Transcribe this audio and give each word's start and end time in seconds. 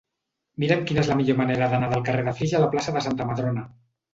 Mira'm 0.63 0.81
quina 0.91 1.03
és 1.05 1.09
la 1.11 1.17
millor 1.19 1.37
manera 1.41 1.67
d'anar 1.75 1.91
del 1.93 2.03
carrer 2.09 2.27
de 2.31 2.33
Flix 2.41 2.57
a 2.57 2.63
la 2.65 2.73
plaça 2.73 2.95
de 2.99 3.05
Santa 3.11 3.33
Madrona. 3.33 3.69